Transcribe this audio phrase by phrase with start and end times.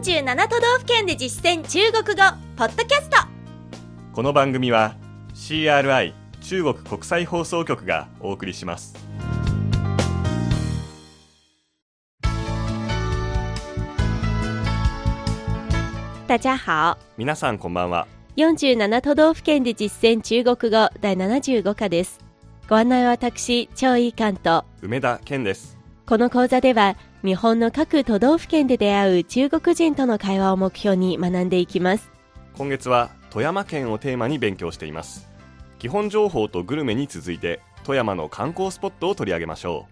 [0.00, 2.22] 47都道府県で実践中国語
[2.56, 3.18] ポッドキャスト。
[4.14, 4.96] この番組は
[5.34, 8.94] CRI 中国国際放送局がお送りします。
[16.26, 16.96] 大家好。
[17.18, 18.08] 皆さんこんばんは。
[18.38, 22.20] 47都道府県で実践中国語第75課です。
[22.70, 24.64] ご案内は私張井関と。
[24.80, 25.76] 梅田健です。
[26.06, 32.10] この講座では日本の各都道府県で出会う中国人との会話を目標に学んでいきます。
[32.56, 35.28] 今月は富山県をテーマに勉強しています。
[35.78, 39.86] 基本情報とグルメに続いて富山の観光スポットを取り上げましょ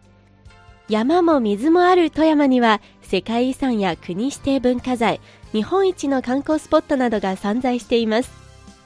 [0.89, 5.21] 山も水もある富山には世界遺産や国指定文化財
[5.53, 8.31] 日本一の観光スポットなどが散在しています。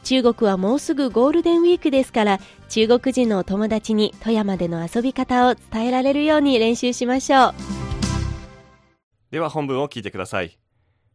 [0.03, 7.82] 中国はもうすぐゴールデンウィークですから中国人のお友達に富山での遊び方を伝えられるように練習しましょうう
[9.33, 10.59] では本文を聞いてください。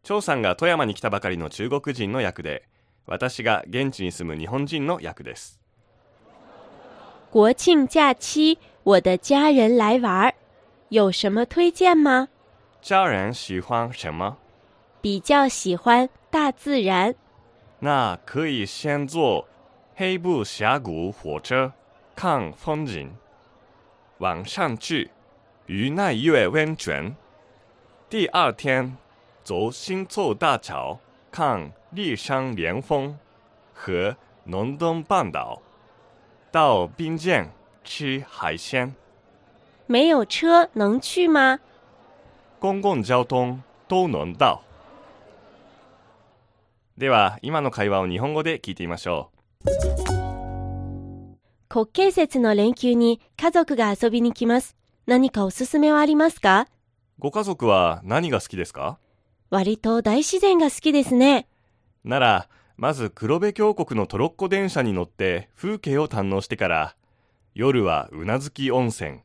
[0.02, 2.68] 張さんが富山に来たばかりの中国人の役で
[3.06, 5.62] 私が現地に住む日本人の役です。
[7.32, 10.34] 国庆假期我的家人来玩。
[10.90, 12.30] 有什么推荐吗？
[12.82, 14.38] 家人喜欢什么？
[15.00, 17.14] 比较喜欢大自然。
[17.80, 19.48] 那可以先坐
[19.94, 21.72] 黑布峡谷火车
[22.16, 23.12] 看风景，
[24.18, 25.12] 晚上去
[25.68, 27.16] 鱼奈月温泉。
[28.09, 28.95] 第二天
[29.44, 30.97] 走新凑大桥
[31.30, 33.17] 看丽山连峰
[33.73, 35.61] 和伦敦半岛，
[36.50, 37.50] 到滨江
[37.83, 38.95] 吃海鲜。
[39.88, 41.59] 没有车能去吗？
[42.59, 44.61] 公共交通都能到。
[46.97, 49.31] では今の会話を日本語で聞いてみましょ
[51.67, 56.67] 国慶節の連休に家族が遊びに来ます何かおすすめはありますか？
[56.72, 56.77] う。
[57.20, 59.00] ご家族は何が好きですか？
[59.50, 61.48] 割と大自然が好きですね
[62.04, 66.96] なら、まず黒部峡谷のトロッコ電車に乗って風景を堪能してから、
[67.56, 69.22] 夜は宇奈月温泉。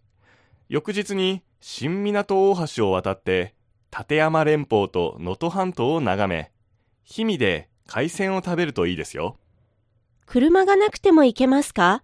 [0.71, 3.55] 翌日に新港大橋を渡って、
[3.95, 6.51] 立山連峰と能登半島を眺め、
[7.07, 9.37] 氷見で海鮮を食べるといいですよ。
[10.25, 12.03] 車がなくても行けますか？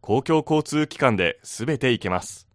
[0.00, 2.48] 公共交通機関で全て行けます。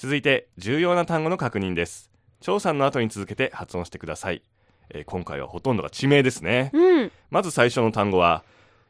[0.00, 2.12] 続いて、重要な単語の確認です。
[2.40, 4.44] 張さんの後に続けて発音してください。
[4.90, 6.70] えー今回はほとんどが地名ですね。
[6.72, 8.44] うんまず最初の単語は、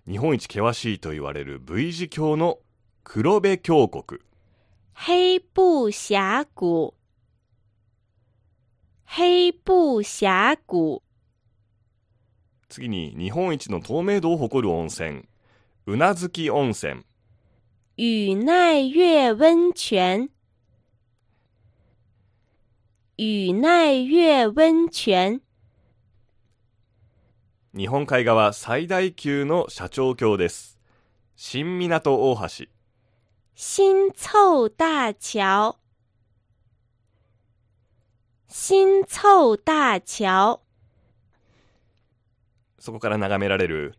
[0.07, 2.59] 日本一険しいと言われる V 字峡の
[3.05, 4.21] 黒部峡谷。
[4.93, 6.93] 黑布峡谷
[9.07, 11.01] 黑布峡谷
[12.69, 15.25] 次に日本一の透明度を誇る温泉、
[15.87, 17.03] 宇奈月温泉。
[17.97, 20.29] 宇奈月温泉
[23.21, 25.41] 宇奈月温泉
[27.75, 30.79] 日本海側最大級の社長橋です。
[31.35, 32.67] 新港大橋。
[33.57, 35.79] 新凑大橋
[38.47, 40.61] 新湊大橋
[42.79, 43.97] そこから眺められる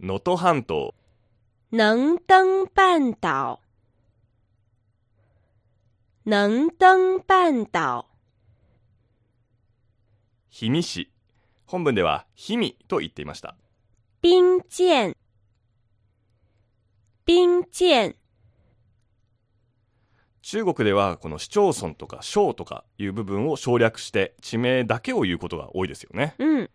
[0.00, 0.94] 能登半島。
[1.72, 3.60] 能登半島
[6.24, 8.11] 能登半島
[10.54, 11.10] 氷見市。
[11.64, 13.56] 本文では氷見と言っていました。
[14.20, 15.16] 冰剑
[17.24, 18.14] 冰剑
[20.42, 26.34] 中国ではこの市町村とか省とかいう部分を省略して地名だけを言うことが多いですよね。
[26.38, 26.70] うん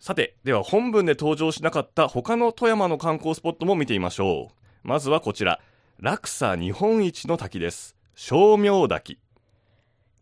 [0.00, 4.54] さて、では本文で登場しなかった他の富山の観光スポットも見てみましょう。
[4.82, 5.60] まずはこちら。
[6.00, 7.94] 落差日本一の滝です。
[8.16, 9.20] 正明滝。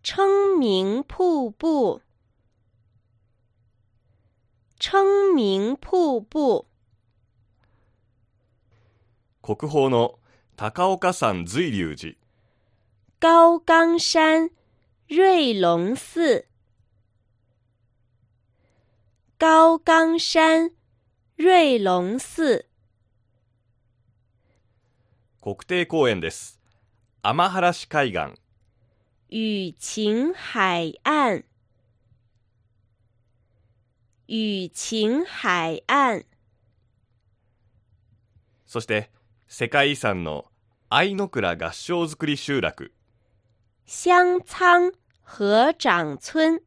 [0.03, 2.03] 청明瀑布
[4.83, 6.67] 청明瀑布
[9.43, 10.19] 国宝の
[10.57, 12.17] 高岡山瑞龍寺。
[13.21, 14.49] 高冈山
[15.07, 16.47] 瑞龙寺
[19.37, 20.71] 高冈山
[21.37, 22.65] 瑞龙寺
[25.41, 26.59] 国定公園です。
[27.23, 28.39] 天原市海岸。
[29.29, 31.45] 雨晴海岸
[34.33, 36.25] 雨晴海岸
[38.65, 39.11] そして
[39.49, 40.45] 世界遺産の
[40.89, 42.93] 愛の倉合掌造り集落。
[43.87, 44.93] 香仓
[45.25, 46.61] 合掌村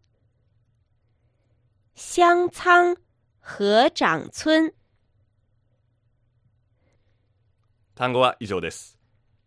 [1.96, 2.98] 香仓
[3.42, 4.74] 合掌村
[7.96, 9.00] 単語は以上です。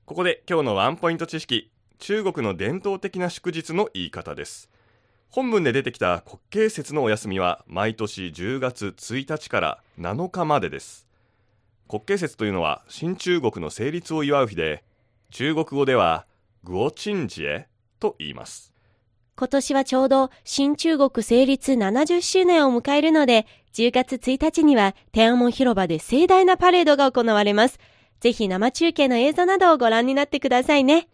[0.07, 1.71] ここで今日のワンポイント知識。
[1.99, 4.71] 中国の伝統的な祝日の言い方です。
[5.37, 11.07] 本文で出てきた国慶節のお休みは毎年10月1日から7日までです
[11.89, 14.83] 国慶節というのは新中国の成立を祝う日で
[15.31, 16.25] 中国語では
[16.65, 17.69] グオチンジエ
[18.01, 18.73] と言います
[19.37, 27.79] 今年はちょうど新中国成立70周年を迎えるので、10月1日には天安門広場で盛大なパレードが行われます。
[28.21, 31.11] ぜひ生中継の映像などをご覧になってくださいね。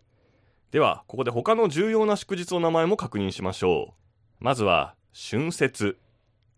[0.71, 4.02] ではここで他の重要な祝日の名前も確認しましょう
[4.43, 5.97] まずは春節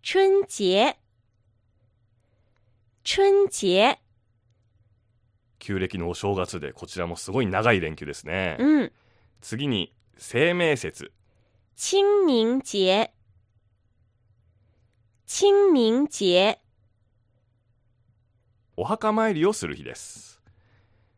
[0.02, 0.96] 春節。
[3.04, 3.98] 春節。
[5.58, 8.92] 旧暦のお正月でこちらもすごい長い連休ですね、うん。
[9.42, 11.12] 次に清明節
[11.76, 13.10] 清明節。
[15.26, 16.56] 清明節。
[18.78, 20.40] お墓参りをする日です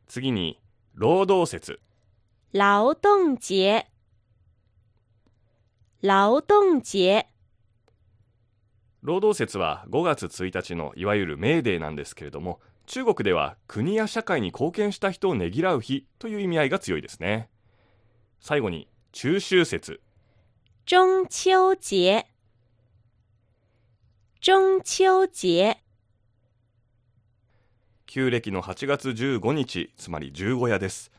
[0.09, 0.61] 次に
[0.95, 1.79] 労働節
[2.53, 3.87] 劳動節。
[6.07, 7.27] 劳動節。
[9.03, 17.49] 労働節は5月1日のいわゆるメーデーなんですけれども中国では国や社会に貢献した人をねぎらう日という意味合いが強いですね
[18.39, 20.01] 最後に中秋節
[20.85, 21.51] 中秋
[21.81, 22.25] 節。
[24.41, 25.77] 中秋節。
[28.07, 31.11] 旧暦の8月15日つまり十五夜です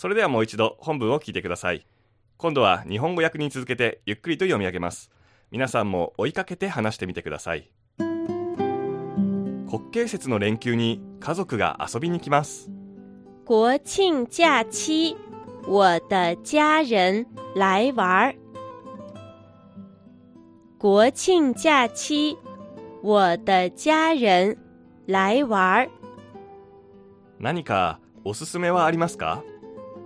[0.00, 1.84] それではもう一度本文を聞いてください。
[2.38, 5.10] 今度は日本語訳に続けてゆっくりと読み上げます。
[5.50, 7.70] 皆さんも追いかけて話してみてください。
[7.98, 12.70] 国慶節の連休に家族が遊びに来ます。
[13.44, 15.18] 国庆假期，
[15.68, 18.08] 我的家人来玩。
[18.08, 18.34] 儿。
[20.78, 22.38] 国庆假期，
[23.02, 24.56] 我的家人
[25.04, 25.60] 来玩。
[25.60, 25.90] 儿。
[27.38, 29.44] 何かおすすめはありますか？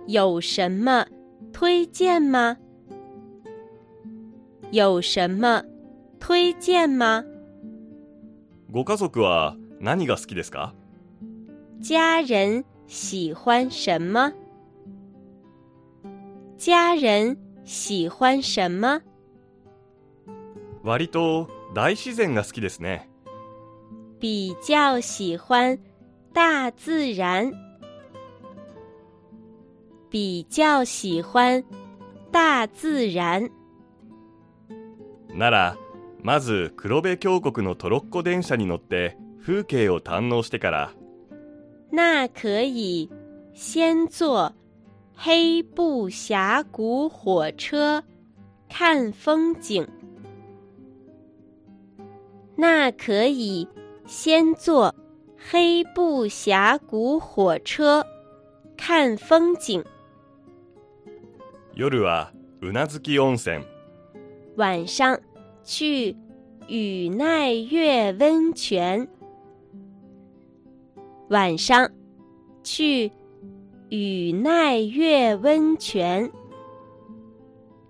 [0.07, 1.05] 有什么
[1.51, 2.57] 推荐吗？
[4.71, 5.63] 有什么
[6.19, 7.23] 推荐吗？
[8.71, 10.73] ご家族は何が好きですか？
[11.81, 14.33] 家人喜欢什么？
[16.57, 19.01] 家人喜欢什么？
[20.83, 23.09] 割と大自然が好きですね
[24.19, 25.79] 比较喜欢
[26.31, 27.51] 大自然，
[30.14, 31.62] 比较喜欢
[32.30, 33.50] 大自然。
[35.34, 35.76] なら
[36.22, 40.92] まず黒部峡谷のトロッコ電車に乗って風景を堪能してから
[41.90, 43.08] 那可以
[43.54, 44.52] 先坐
[45.16, 48.02] 黑布峡谷火车
[48.68, 49.86] 看风景。
[52.56, 53.66] 那可以
[54.06, 54.94] 先坐
[55.36, 58.06] 黑布峡谷火车
[58.76, 59.84] 看风景。
[61.77, 62.31] 夜は
[62.61, 63.65] 宇奈月温泉
[64.55, 65.19] 晚上
[65.65, 66.15] 去
[66.69, 69.09] 宇奈月温泉。
[71.27, 71.89] 晚上
[72.63, 73.11] 去
[73.89, 76.31] 宇奈月温泉。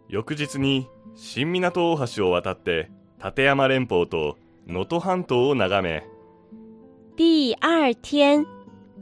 [0.09, 2.89] 翌日に新湊大橋を渡って
[3.23, 4.35] 立山連峰と
[4.65, 6.03] 能登半島を眺め
[7.15, 8.47] 第二天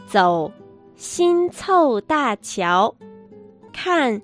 [0.07, 0.51] 走
[0.97, 2.95] 新凑大桥，
[3.71, 4.21] 看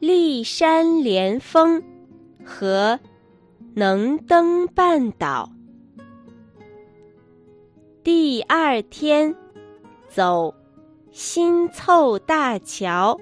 [0.00, 1.82] 骊山连峰
[2.44, 2.98] 和
[3.74, 5.50] 能登半岛。
[8.02, 9.34] 第二天
[10.08, 10.54] 走
[11.12, 13.20] 新凑大桥，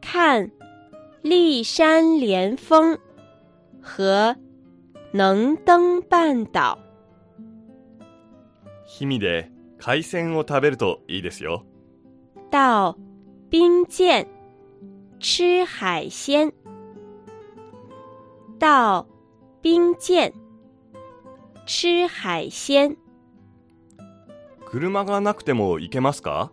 [0.00, 0.50] 看
[1.22, 2.98] 骊山连峰
[3.80, 4.34] 和
[5.12, 6.78] 能登半岛。
[8.86, 11.64] 氷見で海鮮を食べるといいですよ
[12.50, 12.96] 到
[13.48, 14.26] 冰见
[15.19, 16.53] 吃海鲜。
[18.59, 19.05] 到
[19.61, 20.33] 冰见
[21.65, 22.97] 吃海鲜。
[24.65, 26.51] 車がなくても行けますか？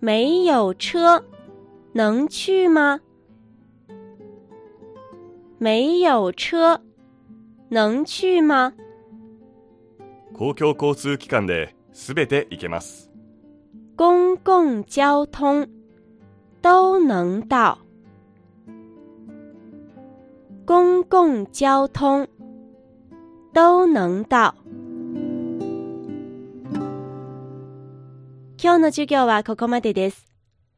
[0.00, 1.22] 没有车，
[1.94, 3.00] 能去吗？
[5.58, 6.80] 没有车，
[7.70, 8.74] 能去吗？
[10.34, 13.10] 公共交通機関で全て行けます
[13.96, 15.68] 公共交通
[16.62, 17.76] 都能到。
[20.64, 22.28] 公共交通
[23.52, 24.54] 都能到。
[28.56, 30.32] 今日の授業はここまでです。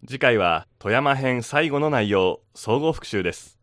[0.07, 3.59] 次回は富山編最後の内容総合復習です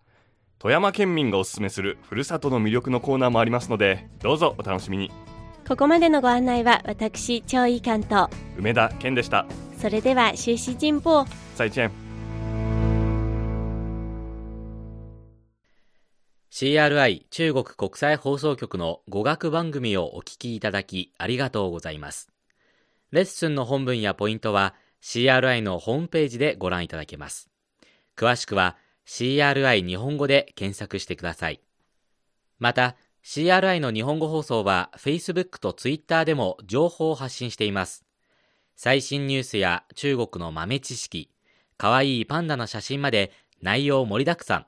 [0.58, 5.12] 富山県民がおすすめするふるさとの魅力のコーナーもありますのでどうぞお楽しみに
[5.68, 9.46] ここまでのご案内は私、張井関と、梅田健でした
[9.80, 11.26] それでは修士進歩。
[11.56, 12.11] 再见
[16.62, 22.30] CRI 中国国際放送局の語学番組をお聞きいただきありがとうございます。
[23.10, 27.50] レッスンの本文やポイントは CRI のホームページでご覧いただけます。
[28.16, 28.78] 詳しくは
[29.08, 31.62] CRI 日本語で検索してください。
[32.60, 38.06] また、CRI の日本語放送は Facebook と Twitter でも情報を発信しています。
[38.76, 41.32] 最新ニュースや中国の豆知識、
[41.78, 43.32] かわいいパンダの写真まで
[43.64, 44.66] 内容盛りだくさん。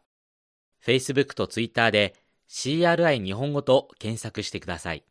[0.85, 2.15] Facebook と Twitter で
[2.49, 5.03] CRI 日本語と検索してください。